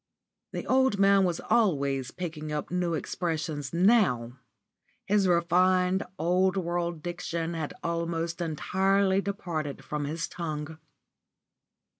[0.51, 4.39] The old man was always picking up new expressions now.
[5.05, 10.79] His refined, old world diction had almost entirely departed from his tongue.